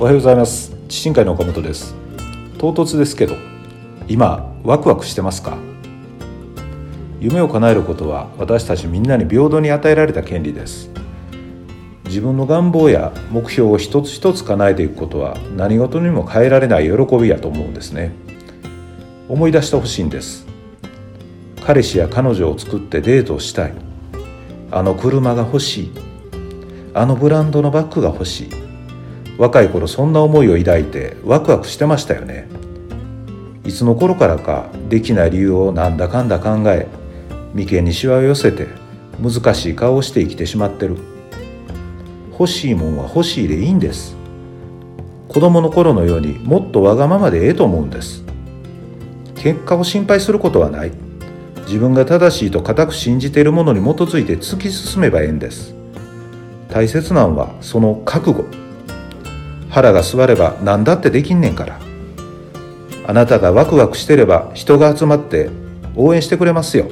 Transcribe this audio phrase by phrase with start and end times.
[0.00, 0.72] おはようございます。
[0.88, 1.94] 知心会の岡本です。
[2.56, 3.36] 唐突ですけど
[4.08, 5.58] 今ワクワクしてますか？
[7.20, 10.90] 夢を叶えることは私たちみんなに平等に与えられた権利です。
[12.06, 18.12] 自分の願望や目標を一つ一つ叶えていくことは何事にも変えられない喜びやと思うんですね。
[19.28, 20.46] 思い出してほしいんです。
[21.62, 23.74] 彼氏や彼女を作ってデートをしたい。
[24.70, 25.92] あの車が欲しい。
[26.94, 28.69] あのブランドのバッグが欲しい。
[29.40, 32.46] 若い頃そんな思いを抱いてワクワクしてましたよね。
[33.64, 36.86] いつの頃からかできない理由をなんだかんだ考え
[37.54, 38.66] 眉間にしわを寄せて
[39.18, 40.98] 難しい顔をして生きてしまってる。
[42.32, 44.14] 欲しいもんは欲しいでいいんです。
[45.28, 48.22] 子供の頃のようにもっとわがままでええと思うんです。
[49.36, 50.92] 結果を心配することはない。
[51.66, 55.74] 自分が正しいと固く信じているものに基づいて突き進めばええんです。
[56.68, 58.69] 大切なんはその覚悟。
[59.70, 61.80] 腹が座れば何だってできんねんから。
[63.06, 65.50] あなたがワクワクしてれば人が集まって
[65.96, 66.86] 応援してくれますよ。